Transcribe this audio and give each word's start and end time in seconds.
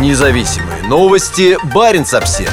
Независимые 0.00 0.82
новости. 0.88 1.56
Барин 1.72 2.02
обсерва 2.02 2.50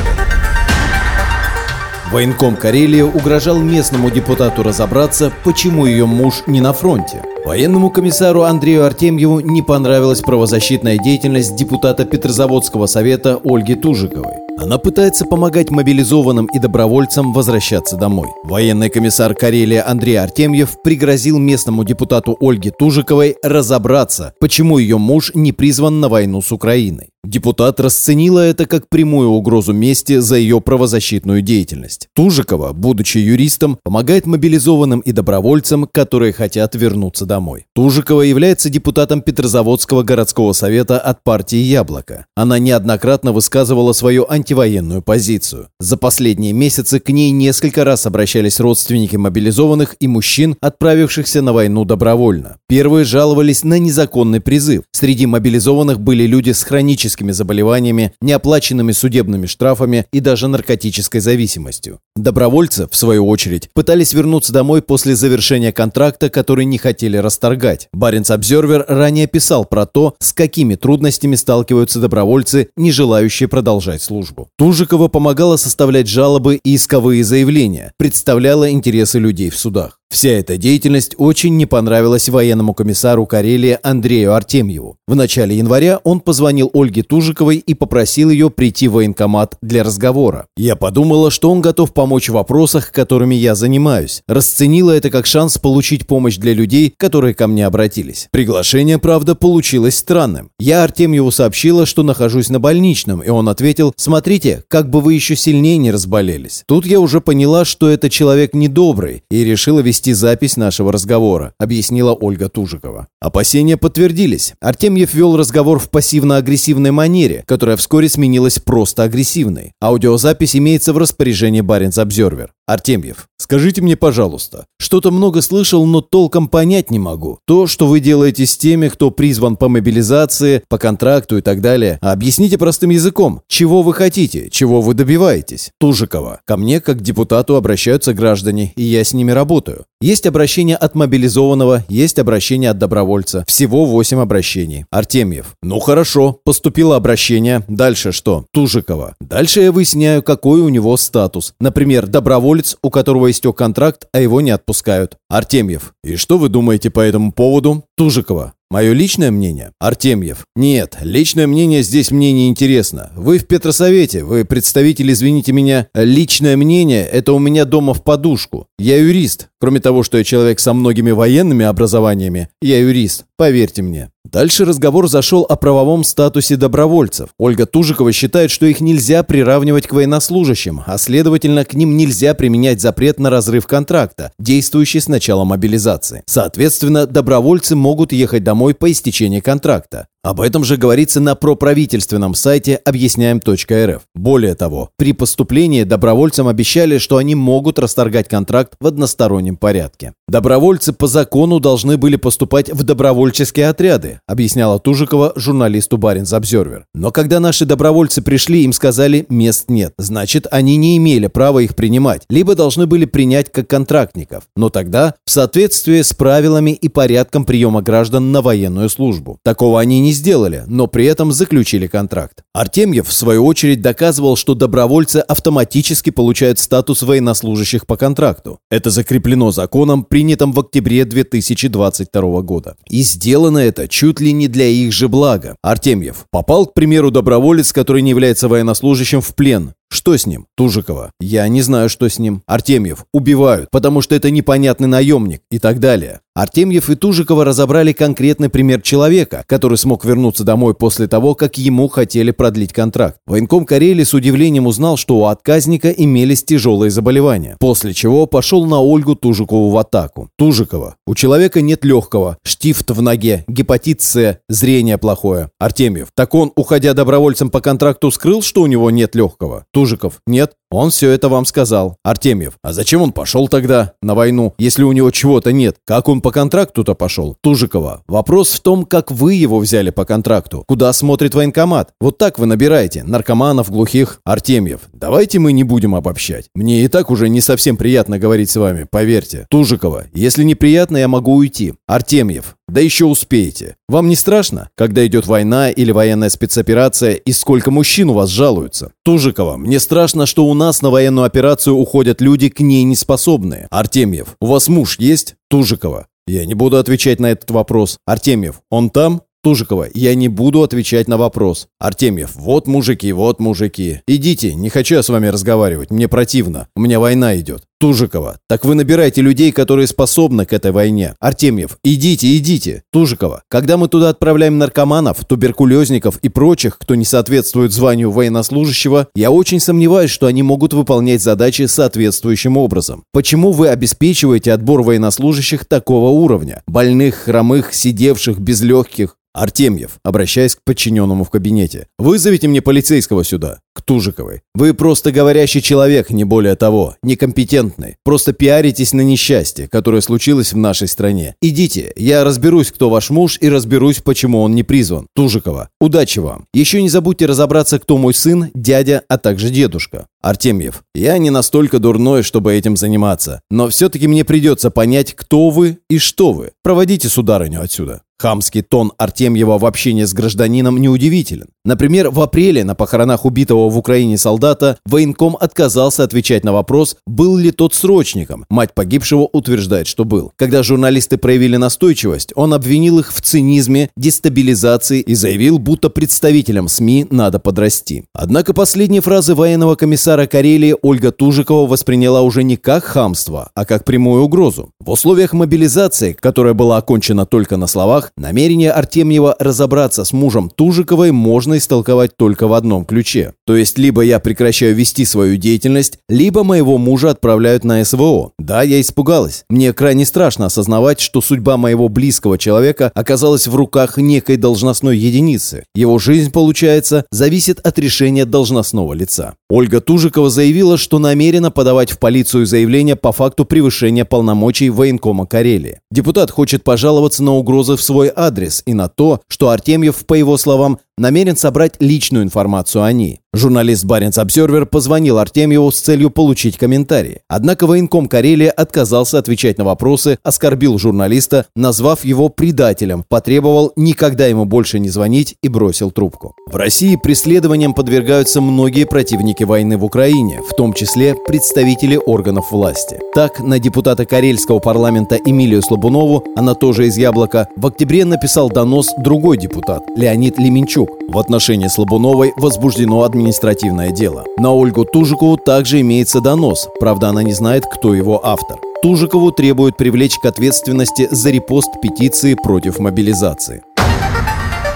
Военком 2.12 2.56
Карелия 2.56 3.06
угрожал 3.06 3.58
местному 3.58 4.12
депутату 4.12 4.64
разобраться, 4.64 5.32
почему 5.44 5.86
ее 5.86 6.06
муж 6.06 6.44
не 6.46 6.62
на 6.62 6.72
фронте. 6.74 7.24
Военному 7.46 7.90
комиссару 7.90 8.44
Андрею 8.44 8.86
Артемьеву 8.86 9.40
не 9.40 9.62
понравилась 9.62 10.20
правозащитная 10.20 10.98
деятельность 10.98 11.56
депутата 11.56 12.06
Петрозаводского 12.06 12.86
совета 12.86 13.40
Ольги 13.44 13.76
Тужиковой. 13.76 14.34
Она 14.60 14.78
пытается 14.78 15.26
помогать 15.26 15.72
мобилизованным 15.72 16.46
и 16.54 16.60
добровольцам 16.60 17.34
возвращаться 17.34 17.98
домой. 17.98 18.28
Военный 18.44 18.90
комиссар 18.90 19.34
Карелия 19.34 19.90
Андрей 19.90 20.20
Артемьев 20.20 20.82
пригрозил 20.84 21.40
местному 21.40 21.84
депутату 21.84 22.38
Ольге 22.40 22.70
Тужиковой 22.70 23.38
разобраться, 23.42 24.36
почему 24.40 24.78
ее 24.78 25.00
муж 25.00 25.32
не 25.34 25.52
призван 25.54 26.00
на 26.00 26.10
войну 26.10 26.42
с 26.42 26.52
Украиной. 26.52 27.11
Депутат 27.24 27.80
расценила 27.80 28.40
это 28.40 28.66
как 28.66 28.90
прямую 28.90 29.30
угрозу 29.30 29.74
мести 29.74 30.18
за 30.18 30.38
ее 30.38 30.60
правозащитную 30.60 31.44
деятельность. 31.44 32.08
Тужикова, 32.16 32.74
будучи 32.74 33.20
юристом, 33.20 33.78
помогает 33.84 34.26
мобилизованным 34.26 35.02
и 35.02 35.12
добровольцам, 35.12 35.88
которые 35.92 36.34
хотят 36.34 36.74
вернуться 36.74 37.28
домой. 37.28 37.66
Тужикова 37.76 38.24
является 38.24 38.72
депутатом 38.72 39.22
Петрозаводского 39.22 40.02
городского 40.02 40.54
совета 40.54 40.98
от 40.98 41.24
партии 41.24 41.60
«Яблоко». 41.60 42.26
Она 42.36 42.58
неоднократно 42.58 43.34
высказывала 43.34 43.94
свою 43.94 44.26
антивоенную 44.28 45.04
позицию. 45.04 45.68
За 45.80 45.98
последние 45.98 46.54
месяцы 46.54 47.00
к 47.00 47.10
ней 47.10 47.30
несколько 47.30 47.84
раз 47.84 48.08
обращались 48.08 48.60
родственники 48.60 49.16
мобилизованных 49.16 49.96
и 50.00 50.08
мужчин, 50.08 50.56
отправившихся 50.60 51.44
на 51.44 51.54
войну 51.54 51.86
добровольно. 51.86 52.58
Первые 52.68 53.06
жаловались 53.06 53.64
на 53.64 53.78
незаконный 53.78 54.42
призыв. 54.42 54.86
Среди 54.92 55.28
мобилизованных 55.28 56.00
были 56.00 56.26
люди 56.26 56.50
с 56.50 56.64
хроническим 56.64 57.11
хроническими 57.12 57.32
заболеваниями, 57.32 58.14
неоплаченными 58.22 58.92
судебными 58.92 59.46
штрафами 59.46 60.06
и 60.12 60.20
даже 60.20 60.48
наркотической 60.48 61.22
зависимостью. 61.22 62.00
Добровольцы, 62.16 62.88
в 62.90 62.96
свою 62.96 63.28
очередь, 63.28 63.70
пытались 63.74 64.14
вернуться 64.14 64.54
домой 64.54 64.82
после 64.82 65.16
завершения 65.16 65.72
контракта, 65.72 66.30
который 66.30 66.66
не 66.66 66.78
хотели 66.78 67.18
расторгать. 67.18 67.88
Баренц 67.94 68.32
Обзервер 68.32 68.86
ранее 68.88 69.28
писал 69.28 69.66
про 69.66 69.86
то, 69.86 70.16
с 70.20 70.34
какими 70.34 70.76
трудностями 70.76 71.36
сталкиваются 71.36 72.00
добровольцы, 72.00 72.70
не 72.76 72.92
желающие 72.92 73.48
продолжать 73.48 74.02
службу. 74.02 74.48
Тужикова 74.58 75.08
помогала 75.08 75.58
составлять 75.58 76.08
жалобы 76.08 76.60
и 76.64 76.76
исковые 76.76 77.24
заявления, 77.24 77.92
представляла 77.98 78.70
интересы 78.70 79.20
людей 79.20 79.50
в 79.50 79.58
судах. 79.58 80.01
Вся 80.12 80.32
эта 80.32 80.58
деятельность 80.58 81.16
очень 81.18 81.56
не 81.56 81.66
понравилась 81.66 82.28
военному 82.28 82.74
комиссару 82.74 83.26
Карелии 83.26 83.80
Андрею 83.82 84.36
Артемьеву. 84.36 84.98
В 85.08 85.16
начале 85.16 85.56
января 85.56 86.02
он 86.04 86.20
позвонил 86.20 86.70
Ольге 86.74 87.02
Тужиковой 87.02 87.56
и 87.56 87.74
попросил 87.74 88.30
ее 88.30 88.50
прийти 88.50 88.90
в 88.90 88.94
военкомат 88.94 89.56
для 89.62 89.86
разговора. 89.86 90.48
Я 90.58 90.76
подумала, 90.76 91.32
что 91.32 91.50
он 91.50 91.62
готов 91.62 91.94
помочь 91.94 92.28
в 92.28 92.34
вопросах, 92.34 92.92
которыми 92.92 93.36
я 93.36 93.56
занимаюсь. 93.56 94.22
Расценила 94.28 94.92
это 94.92 95.10
как 95.10 95.26
шанс 95.26 95.58
получить 95.58 96.06
помощь 96.06 96.36
для 96.36 96.54
людей, 96.54 96.94
которые 96.98 97.34
ко 97.34 97.48
мне 97.48 97.66
обратились. 97.66 98.28
Приглашение, 98.32 99.00
правда, 99.00 99.34
получилось 99.34 99.96
странным. 99.96 100.50
Я 100.60 100.84
Артемьеву 100.84 101.32
сообщила, 101.32 101.86
что 101.86 102.04
нахожусь 102.04 102.50
на 102.50 102.60
больничном, 102.60 103.22
и 103.22 103.30
он 103.30 103.48
ответил, 103.48 103.94
смотрите, 103.96 104.66
как 104.68 104.90
бы 104.90 105.00
вы 105.00 105.14
еще 105.14 105.38
сильнее 105.38 105.78
не 105.78 105.90
разболелись. 105.90 106.64
Тут 106.68 106.86
я 106.86 107.00
уже 107.00 107.22
поняла, 107.22 107.64
что 107.64 107.88
это 107.88 108.10
человек 108.10 108.54
недобрый, 108.54 109.24
и 109.32 109.46
решила 109.46 109.80
вести 109.80 110.01
вести 110.02 110.14
запись 110.14 110.58
нашего 110.58 110.92
разговора»,— 110.92 111.54
объяснила 111.60 112.14
Ольга 112.14 112.50
Тужикова. 112.50 113.08
Опасения 113.20 113.78
подтвердились. 113.78 114.54
Артемьев 114.60 115.14
вел 115.14 115.38
разговор 115.38 115.78
в 115.78 115.90
пассивно-агрессивной 115.92 116.92
манере, 116.92 117.44
которая 117.46 117.78
вскоре 117.78 118.10
сменилась 118.10 118.58
просто 118.58 119.04
агрессивной. 119.04 119.74
Аудиозапись 119.80 120.56
имеется 120.56 120.94
в 120.94 120.98
распоряжении 120.98 121.62
Баренц 121.62 122.00
Обзервер. 122.00 122.52
Артемьев, 122.72 123.28
скажите 123.38 123.82
мне, 123.82 123.98
пожалуйста, 123.98 124.66
что-то 124.80 125.12
много 125.12 125.42
слышал, 125.42 125.86
но 125.86 126.00
толком 126.02 126.48
понять 126.48 126.90
не 126.90 127.00
могу. 127.00 127.40
То, 127.46 127.68
что 127.68 127.86
вы 127.86 128.00
делаете 128.00 128.46
с 128.46 128.58
теми, 128.58 128.88
кто 128.88 129.12
призван 129.12 129.58
по 129.58 129.68
мобилизации, 129.68 130.64
по 130.70 130.78
контракту 130.78 131.38
и 131.38 131.42
так 131.42 131.62
далее, 131.62 132.00
объясните 132.02 132.58
простым 132.58 132.92
языком. 132.92 133.42
Чего 133.48 133.82
вы 133.82 133.94
хотите? 133.94 134.50
Чего 134.50 134.82
вы 134.82 134.94
добиваетесь? 134.94 135.72
Тужикова. 135.80 136.40
Ко 136.46 136.56
мне, 136.56 136.80
как 136.80 137.02
депутату, 137.02 137.56
обращаются 137.56 138.14
граждане, 138.14 138.72
и 138.76 138.84
я 138.84 139.04
с 139.04 139.14
ними 139.14 139.32
работаю. 139.32 139.86
Есть 140.02 140.26
обращение 140.26 140.76
от 140.76 140.96
мобилизованного, 140.96 141.86
есть 141.88 142.18
обращение 142.18 142.72
от 142.72 142.80
добровольца. 142.80 143.46
Всего 143.48 143.86
8 143.86 144.20
обращений. 144.20 144.86
Артемьев. 144.90 145.54
Ну 145.62 145.80
хорошо, 145.80 146.40
поступило 146.44 146.96
обращение. 146.96 147.64
Дальше 147.68 148.12
что? 148.12 148.46
Тужикова. 148.52 149.14
Дальше 149.22 149.62
я 149.62 149.72
выясняю, 149.72 150.24
какой 150.24 150.62
у 150.62 150.70
него 150.70 150.98
статус. 150.98 151.54
Например, 151.60 152.08
доброволец, 152.08 152.78
у 152.82 152.90
которого 152.90 153.30
истек 153.30 153.56
контракт, 153.56 154.08
а 154.12 154.20
его 154.20 154.42
не 154.42 154.50
отпускают. 154.50 155.18
Артемьев. 155.30 155.94
И 156.04 156.16
что 156.16 156.40
вы 156.40 156.50
думаете 156.50 156.90
по 156.90 157.02
этому 157.02 157.32
поводу? 157.32 157.86
Тужикова. 157.96 158.54
Мое 158.72 158.94
личное 158.94 159.32
мнение? 159.32 159.74
Артемьев. 159.80 160.46
Нет, 160.56 160.98
личное 161.02 161.46
мнение 161.46 161.84
здесь 161.84 162.10
мне 162.10 162.32
не 162.32 162.48
интересно. 162.48 163.12
Вы 163.18 163.38
в 163.38 163.46
Петросовете, 163.46 164.24
вы 164.24 164.46
представитель, 164.46 165.12
извините 165.12 165.52
меня. 165.52 165.90
Личное 165.94 166.56
мнение– 166.56 167.06
это 167.12 167.34
у 167.34 167.40
меня 167.40 167.66
дома 167.66 167.94
в 167.94 168.02
подушку. 168.02 168.68
Я 168.80 168.98
юрист. 168.98 169.50
Кроме 169.62 169.80
того, 169.80 170.02
что 170.02 170.18
я 170.18 170.24
человек 170.24 170.60
со 170.60 170.74
многими 170.74 171.12
военными 171.12 171.66
образованиями, 171.66 172.50
я 172.64 172.80
юрист, 172.80 173.26
поверьте 173.38 173.84
мне. 173.84 174.10
Дальше 174.26 174.66
разговор 174.66 175.08
зашел 175.08 175.44
о 175.48 175.56
правовом 175.56 176.04
статусе 176.04 176.56
добровольцев. 176.56 177.30
Ольга 177.38 177.68
Тужикова 177.68 178.12
считает, 178.12 178.50
что 178.50 178.66
их 178.66 178.82
нельзя 178.82 179.22
приравнивать 179.22 179.86
к 179.86 179.94
военнослужащим, 179.94 180.82
а 180.88 180.98
следовательно, 180.98 181.64
к 181.64 181.76
ним 181.76 181.96
нельзя 181.96 182.34
применять 182.34 182.82
запрет 182.82 183.20
на 183.20 183.30
разрыв 183.30 183.68
контракта, 183.68 184.32
действующий 184.40 185.00
с 185.00 185.08
начала 185.08 185.44
мобилизации. 185.44 186.24
Соответственно, 186.26 187.06
добровольцы 187.06 187.76
могут 187.76 188.14
ехать 188.14 188.44
домой 188.44 188.74
по 188.74 188.92
истечении 188.92 189.42
контракта. 189.42 190.08
Об 190.24 190.40
этом 190.40 190.64
же 190.64 190.78
говорится 190.78 191.20
на 191.20 191.34
проправительственном 191.34 192.36
сайте 192.36 192.76
объясняем.рф. 192.76 194.04
Более 194.14 194.54
того, 194.54 194.92
при 194.96 195.14
поступлении 195.14 195.82
добровольцам 195.82 196.48
обещали, 196.48 197.00
что 197.00 197.18
они 197.18 197.34
могут 197.34 197.80
расторгать 197.80 198.28
контракт 198.28 198.74
в 198.80 198.86
одностороннем 198.86 199.58
порядке. 199.58 200.14
Добровольцы 200.28 200.94
по 200.94 201.08
закону 201.08 201.60
должны 201.60 201.98
были 201.98 202.18
поступать 202.18 202.72
в 202.72 202.84
добровольческие 202.84 203.70
отряды, 203.70 204.20
объясняла 204.28 204.78
Тужикова 204.78 205.34
журналисту 205.36 205.98
Баринс 205.98 206.34
Обзервер. 206.34 206.86
Но 206.94 207.10
когда 207.12 207.40
наши 207.40 207.66
добровольцы 207.66 208.22
пришли, 208.22 208.64
им 208.64 208.74
сказали 208.74 209.26
мест 209.28 209.70
нет. 209.70 209.94
Значит, 209.98 210.46
они 210.52 210.78
не 210.78 210.98
имели 210.98 211.28
права 211.28 211.60
их 211.60 211.76
принимать, 211.76 212.26
либо 212.30 212.54
должны 212.54 212.86
были 212.86 213.06
принять 213.06 213.52
как 213.52 213.68
контрактников. 213.68 214.44
Но 214.56 214.70
тогда 214.70 215.16
в 215.26 215.32
соответствии 215.32 216.04
с 216.04 216.14
правилами 216.14 216.72
и 216.72 216.90
порядком 216.90 217.44
приема 217.44 217.82
граждан 217.82 218.32
на 218.32 218.44
военную 218.44 218.88
службу. 218.88 219.40
Такого 219.44 219.80
они 219.80 220.00
не 220.00 220.11
не 220.12 220.14
сделали, 220.14 220.66
но 220.68 220.88
при 220.88 221.06
этом 221.06 221.32
заключили 221.32 221.88
контракт. 221.88 222.44
Артемьев, 222.54 223.08
в 223.08 223.14
свою 223.14 223.46
очередь, 223.46 223.82
доказывал, 223.82 224.36
что 224.36 224.56
добровольцы 224.56 225.18
автоматически 225.18 226.10
получают 226.10 226.60
статус 226.60 227.02
военнослужащих 227.02 227.88
по 227.88 227.96
контракту. 227.96 228.60
Это 228.70 228.90
закреплено 228.90 229.52
законом, 229.52 230.04
принятым 230.04 230.52
в 230.52 230.60
октябре 230.60 231.06
2022 231.06 232.42
года. 232.42 232.76
И 232.90 233.04
сделано 233.04 233.60
это 233.60 233.88
чуть 233.88 234.20
ли 234.20 234.34
не 234.34 234.50
для 234.50 234.68
их 234.68 234.92
же 234.92 235.08
блага. 235.08 235.56
Артемьев 235.64 236.26
попал, 236.30 236.66
к 236.66 236.74
примеру, 236.74 237.10
доброволец, 237.10 237.72
который 237.72 238.02
не 238.02 238.10
является 238.10 238.50
военнослужащим, 238.50 239.22
в 239.22 239.34
плен. 239.34 239.74
Что 239.92 240.16
с 240.16 240.26
ним? 240.26 240.48
Тужикова. 240.56 241.12
Я 241.20 241.46
не 241.50 241.62
знаю, 241.62 241.90
что 241.90 242.08
с 242.08 242.18
ним. 242.18 242.44
Артемьев. 242.48 243.06
Убивают, 243.14 243.70
потому 243.72 244.02
что 244.02 244.16
это 244.16 244.32
непонятный 244.32 244.88
наемник 244.88 245.42
и 245.52 245.60
так 245.60 245.80
далее. 245.80 246.22
Артемьев 246.34 246.90
и 246.90 246.96
Тужикова 246.96 247.44
разобрали 247.44 247.92
конкретный 247.92 248.48
пример 248.48 248.82
человека, 248.82 249.44
который 249.48 249.78
смог 249.78 250.06
вернуться 250.06 250.46
домой 250.46 250.74
после 250.74 251.10
того, 251.10 251.36
как 251.36 251.58
ему 251.58 251.90
хотели 251.90 252.32
продлить 252.32 252.72
контракт. 252.72 253.18
Военком 253.28 253.66
Карелии 253.66 254.06
с 254.06 254.14
удивлением 254.14 254.66
узнал, 254.66 254.96
что 254.96 255.18
у 255.18 255.26
отказника 255.26 255.90
имелись 255.90 256.46
тяжелые 256.46 256.90
заболевания, 256.90 257.58
после 257.60 257.94
чего 257.94 258.28
пошел 258.28 258.66
на 258.66 258.80
Ольгу 258.80 259.16
Тужикову 259.16 259.72
в 259.72 259.78
атаку. 259.78 260.30
Тужикова. 260.38 260.96
У 261.06 261.16
человека 261.16 261.60
нет 261.60 261.84
легкого, 261.84 262.38
штифт 262.44 262.92
в 262.92 263.02
ноге, 263.02 263.44
гепатит 263.50 264.02
С, 264.02 264.40
зрение 264.48 264.98
плохое. 264.98 265.50
Артемьев. 265.60 266.08
Так 266.16 266.34
он, 266.34 266.54
уходя 266.56 266.94
добровольцем 266.94 267.50
по 267.50 267.60
контракту, 267.60 268.10
скрыл, 268.10 268.42
что 268.42 268.62
у 268.62 268.68
него 268.68 268.90
нет 268.90 269.16
легкого? 269.16 269.66
Тужиков. 269.82 270.22
Нет, 270.28 270.54
он 270.72 270.90
все 270.90 271.12
это 271.12 271.30
вам 271.30 271.46
сказал. 271.46 271.98
Артемьев. 272.04 272.54
А 272.64 272.74
зачем 272.74 273.02
он 273.02 273.12
пошел 273.12 273.48
тогда 273.48 273.94
на 274.02 274.16
войну, 274.16 274.54
если 274.58 274.84
у 274.84 274.92
него 274.94 275.12
чего-то 275.12 275.52
нет? 275.52 275.76
Как 275.86 276.08
он 276.08 276.22
по 276.22 276.32
контракту-то 276.32 276.96
пошел? 276.96 277.36
Тужикова. 277.42 278.04
Вопрос 278.08 278.54
в 278.54 278.62
том, 278.62 278.86
как 278.86 279.12
вы 279.12 279.34
его 279.34 279.60
взяли 279.60 279.90
по 279.90 280.06
контракту. 280.06 280.64
Куда 280.68 280.94
смотрит 280.94 281.36
военкомат? 281.36 281.92
Вот 282.00 282.18
так 282.18 282.40
вы 282.40 282.46
набираете. 282.46 283.04
Наркоманов, 283.04 283.70
глухих. 283.70 284.22
Артемьев. 284.24 284.82
Давайте 284.94 285.40
мы 285.40 285.52
не 285.52 285.64
будем 285.64 285.94
обобщать. 285.94 286.46
Мне 286.56 286.84
и 286.84 286.88
так 286.88 287.12
уже 287.12 287.30
не 287.30 287.42
совсем 287.42 287.78
приятно 287.78 288.18
говорить 288.18 288.50
с 288.50 288.56
вами, 288.56 288.88
поверьте. 288.90 289.46
Тужикова. 289.50 290.06
Если 290.14 290.44
неприятно, 290.44 290.98
я 290.98 291.08
могу 291.08 291.36
уйти. 291.36 291.74
Артемьев. 291.88 292.56
Да 292.72 292.80
еще 292.80 293.04
успеете. 293.04 293.76
Вам 293.90 294.08
не 294.08 294.16
страшно, 294.16 294.70
когда 294.76 295.06
идет 295.06 295.28
война 295.28 295.70
или 295.70 295.92
военная 295.92 296.30
спецоперация, 296.30 297.16
и 297.16 297.34
сколько 297.34 297.70
мужчин 297.70 298.10
у 298.10 298.14
вас 298.14 298.30
жалуются? 298.30 298.94
Тужикова, 299.04 299.58
мне 299.58 299.78
страшно, 299.82 300.26
что 300.26 300.46
у 300.46 300.54
на 300.82 300.90
военную 300.92 301.26
операцию 301.26 301.76
уходят 301.76 302.22
люди 302.22 302.50
к 302.50 302.60
ней 302.60 302.84
неспособные. 302.84 303.68
Артемьев, 303.72 304.36
у 304.40 304.46
вас 304.46 304.68
муж 304.68 305.00
есть? 305.00 305.36
Тужикова, 305.50 306.06
я 306.28 306.46
не 306.46 306.54
буду 306.54 306.78
отвечать 306.78 307.20
на 307.20 307.32
этот 307.32 307.50
вопрос. 307.50 307.98
Артемьев, 308.06 308.62
он 308.70 308.92
там? 308.92 309.24
Тужикова, 309.44 309.88
я 309.96 310.14
не 310.14 310.28
буду 310.28 310.62
отвечать 310.62 311.08
на 311.08 311.18
вопрос. 311.18 311.68
Артемьев, 311.80 312.36
вот 312.36 312.68
мужики, 312.68 313.12
вот 313.12 313.40
мужики. 313.40 314.02
Идите, 314.08 314.54
не 314.54 314.70
хочу 314.70 314.96
я 314.96 315.02
с 315.02 315.10
вами 315.10 315.28
разговаривать, 315.28 315.90
мне 315.90 316.08
противно. 316.08 316.68
У 316.76 316.80
меня 316.82 317.00
война 317.00 317.36
идет. 317.40 317.64
Тужикова, 317.82 318.38
так 318.48 318.64
вы 318.64 318.76
набирайте 318.76 319.24
людей, 319.24 319.52
которые 319.52 319.88
способны 319.88 320.46
к 320.46 320.54
этой 320.54 320.72
войне. 320.72 321.16
Артемьев, 321.20 321.80
идите, 321.84 322.38
идите. 322.38 322.84
Тужикова, 322.92 323.42
когда 323.48 323.76
мы 323.76 323.88
туда 323.88 324.10
отправляем 324.10 324.60
наркоманов, 324.60 325.26
туберкулезников 325.26 326.18
и 326.18 326.30
прочих, 326.30 326.78
кто 326.78 326.94
не 326.94 327.06
соответствует 327.06 327.72
званию 327.72 328.12
военнослужащего, 328.12 329.08
я 329.16 329.32
очень 329.32 329.60
сомневаюсь, 329.60 330.12
что 330.12 330.28
они 330.28 330.44
могут 330.44 330.74
выполнять 330.74 331.24
задачи 331.24 331.66
соответствующим 331.66 332.56
образом. 332.56 333.04
Почему 333.12 333.52
вы 333.52 333.70
обеспечиваете 333.70 334.54
отбор 334.54 334.84
военнослужащих 334.84 335.66
такого 335.66 336.10
уровня? 336.10 336.62
Больных, 336.68 337.16
хромых, 337.16 337.74
сидевших, 337.74 338.38
без 338.38 338.62
легких? 338.62 339.16
Артемьев, 339.34 340.00
обращаясь 340.04 340.56
к 340.56 340.64
подчиненному 340.64 341.24
в 341.24 341.30
кабинете. 341.30 341.88
«Вызовите 341.98 342.48
мне 342.48 342.62
полицейского 342.62 343.24
сюда, 343.24 343.60
к 343.74 343.82
Тужиковой. 343.82 344.42
Вы 344.54 344.74
просто 344.74 345.12
говорящий 345.12 345.62
человек, 345.62 346.10
не 346.10 346.24
более 346.24 346.56
того, 346.56 346.96
некомпетентный. 347.02 347.96
Просто 348.04 348.34
пиаритесь 348.34 348.94
на 348.94 349.02
несчастье, 349.02 349.68
которое 349.68 350.02
случилось 350.02 350.54
в 350.54 350.58
нашей 350.58 350.88
стране. 350.88 351.36
Идите, 351.42 351.94
я 351.96 352.24
разберусь, 352.24 352.72
кто 352.72 352.90
ваш 352.90 353.10
муж, 353.10 353.38
и 353.40 353.50
разберусь, 353.50 354.00
почему 354.00 354.42
он 354.42 354.54
не 354.54 354.64
призван. 354.64 355.08
Тужикова, 355.16 355.70
удачи 355.80 356.20
вам. 356.20 356.46
Еще 356.54 356.82
не 356.82 356.90
забудьте 356.90 357.26
разобраться, 357.26 357.80
кто 357.80 357.98
мой 357.98 358.14
сын, 358.14 358.52
дядя, 358.54 359.04
а 359.08 359.18
также 359.18 359.50
дедушка. 359.50 360.08
Артемьев, 360.22 360.84
я 360.94 361.18
не 361.18 361.30
настолько 361.30 361.80
дурной, 361.80 362.24
чтобы 362.24 362.54
этим 362.54 362.78
заниматься, 362.78 363.42
но 363.50 363.70
все-таки 363.70 364.08
мне 364.08 364.24
придется 364.24 364.70
понять, 364.70 365.14
кто 365.14 365.50
вы 365.50 365.80
и 365.90 365.98
что 365.98 366.34
вы. 366.34 366.52
Проводите 366.64 367.10
сударыню 367.10 367.62
отсюда. 367.62 368.02
Хамский 368.22 368.62
тон 368.62 368.94
Артемьева 369.00 369.58
в 369.58 369.66
общении 369.66 370.04
с 370.04 370.14
гражданином 370.14 370.80
неудивителен. 370.80 371.48
Например, 371.66 372.12
в 372.12 372.22
апреле 372.22 372.64
на 372.64 372.76
похоронах 372.76 373.26
убитого 373.26 373.68
в 373.68 373.78
Украине 373.78 374.18
солдата 374.20 374.78
военком 374.86 375.36
отказался 375.40 376.04
отвечать 376.04 376.44
на 376.44 376.54
вопрос, 376.54 376.98
был 377.08 377.36
ли 377.38 377.52
тот 377.52 377.74
срочником. 377.74 378.46
Мать 378.50 378.76
погибшего 378.76 379.28
утверждает, 379.32 379.88
что 379.88 380.06
был. 380.06 380.34
Когда 380.36 380.62
журналисты 380.62 381.18
проявили 381.18 381.58
настойчивость, 381.58 382.32
он 382.36 382.54
обвинил 382.54 383.00
их 383.00 383.12
в 383.12 383.22
цинизме, 383.22 383.90
дестабилизации 383.98 385.02
и 385.02 385.16
заявил, 385.16 385.58
будто 385.58 385.90
представителям 385.90 386.68
СМИ 386.68 387.08
надо 387.10 387.40
подрасти. 387.40 388.06
Однако 388.14 388.54
последние 388.54 389.02
фразы 389.02 389.34
военного 389.34 389.74
комиссара 389.74 390.28
Карелии 390.28 390.76
Ольга 390.84 391.12
Тужикова 391.12 391.68
восприняла 391.68 392.22
уже 392.22 392.44
не 392.44 392.58
как 392.58 392.84
хамство, 392.84 393.50
а 393.56 393.66
как 393.66 393.84
прямую 393.84 394.24
угрозу. 394.24 394.70
В 394.80 394.92
условиях 394.92 395.34
мобилизации, 395.34 396.14
которая 396.14 396.54
была 396.54 396.78
окончена 396.78 397.26
только 397.26 397.58
на 397.58 397.66
словах, 397.66 398.11
намерение 398.18 398.72
Артемьева 398.72 399.36
разобраться 399.40 400.04
с 400.04 400.14
мужем 400.14 400.50
Тужиковой 400.50 401.12
можно 401.12 401.58
истолковать 401.58 402.16
только 402.18 402.48
в 402.48 402.54
одном 402.54 402.86
ключе. 402.86 403.34
То 403.46 403.56
есть 403.56 403.78
либо 403.78 404.02
я 404.02 404.20
прекращаю 404.20 404.76
вести 404.76 405.06
свою 405.06 405.38
деятельность, 405.38 406.00
либо 406.10 406.44
моего 406.44 406.78
мужа 406.78 407.10
отправляют 407.10 407.64
на 407.64 407.84
СВО. 407.84 408.32
Да, 408.40 408.62
я 408.64 408.80
испугалась. 408.82 409.44
Мне 409.50 409.74
крайне 409.74 410.06
страшно 410.06 410.48
осознавать, 410.48 411.00
что 411.00 411.22
судьба 411.22 411.58
моего 411.58 411.90
близкого 411.90 412.38
человека 412.38 412.92
оказалась 412.96 413.48
в 413.48 413.56
руках 413.56 413.98
некой 413.98 414.38
должностной 414.38 414.98
единицы. 414.98 415.66
Его 415.76 416.00
жизнь, 416.00 416.32
получается, 416.32 417.06
зависит 417.12 417.60
от 417.60 417.80
решения 417.80 418.26
должностного 418.26 418.94
лица. 418.94 419.34
Ольга 419.54 419.82
Тужикова 419.82 420.30
заявила, 420.30 420.78
что 420.78 420.98
намерена 420.98 421.52
подавать 421.52 421.92
в 421.92 422.00
полицию 422.00 422.46
заявление 422.46 422.96
по 422.96 423.12
факту 423.12 423.44
превышения 423.44 424.06
полномочий 424.06 424.70
военкома 424.70 425.28
Карелии. 425.28 425.82
Депутат 425.92 426.32
хочет 426.32 426.64
пожаловаться 426.64 427.22
на 427.22 427.34
угрозы 427.34 427.76
в 427.76 427.82
свой 427.82 428.10
адрес 428.16 428.64
и 428.66 428.74
на 428.74 428.88
то, 428.88 429.20
что 429.28 429.50
Артемьев, 429.50 430.06
по 430.06 430.14
его 430.14 430.38
словам, 430.38 430.80
намерен 430.98 431.36
собрать 431.36 431.76
личную 431.80 432.24
информацию 432.24 432.84
о 432.84 432.92
ней. 432.92 433.22
Журналист 433.34 433.86
Баренц 433.86 434.18
Обсервер 434.18 434.66
позвонил 434.66 435.18
Артемьеву 435.18 435.72
с 435.72 435.80
целью 435.80 436.10
получить 436.10 436.58
комментарии. 436.58 437.22
Однако 437.30 437.66
военком 437.66 438.10
Карелия 438.10 438.52
отказался 438.52 439.20
отвечать 439.20 439.58
на 439.58 439.64
вопросы, 439.64 440.20
оскорбил 440.22 440.78
журналиста, 440.78 441.46
назвав 441.56 442.04
его 442.04 442.28
предателем, 442.28 443.06
потребовал 443.08 443.72
никогда 443.78 444.28
ему 444.28 444.44
больше 444.44 444.80
не 444.80 444.90
звонить 444.90 445.36
и 445.42 445.48
бросил 445.48 445.92
трубку. 445.92 446.36
В 446.46 446.58
России 446.58 446.98
преследованиям 447.02 447.74
подвергаются 447.74 448.42
многие 448.42 448.86
противники 448.86 449.46
войны 449.46 449.78
в 449.78 449.86
Украине, 449.86 450.42
в 450.42 450.54
том 450.54 450.74
числе 450.74 451.16
представители 451.16 451.96
органов 451.96 452.52
власти. 452.52 453.00
Так, 453.16 453.40
на 453.40 453.60
депутата 453.60 454.06
Карельского 454.06 454.60
парламента 454.60 455.18
Эмилию 455.24 455.62
Слабунову, 455.62 456.26
она 456.36 456.54
тоже 456.54 456.88
из 456.88 456.98
Яблока, 456.98 457.48
в 457.56 457.66
октябре 457.66 458.04
написал 458.04 458.50
донос 458.50 458.90
другой 458.98 459.38
депутат, 459.38 459.84
Леонид 459.96 460.38
Леменчук. 460.38 460.81
В 461.10 461.18
отношении 461.18 461.68
Слабуновой 461.68 462.34
возбуждено 462.38 463.04
административное 463.04 463.92
дело. 463.92 464.26
На 464.38 464.54
Ольгу 464.54 464.86
Тужикову 464.86 465.38
также 465.38 465.82
имеется 465.82 466.22
донос, 466.22 466.70
правда 466.80 467.10
она 467.10 467.24
не 467.24 467.34
знает, 467.34 467.66
кто 467.66 467.94
его 467.94 468.20
автор. 468.24 468.60
Тужикову 468.82 469.32
требуют 469.32 469.78
привлечь 469.78 470.18
к 470.18 470.26
ответственности 470.26 471.08
за 471.12 471.30
репост 471.30 471.70
петиции 471.82 472.36
против 472.36 472.80
мобилизации. 472.80 473.64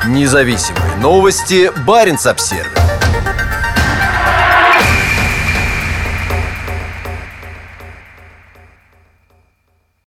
Независимые 0.08 0.98
новости. 1.02 1.72
Барин 1.86 2.18
обсервис 2.24 2.95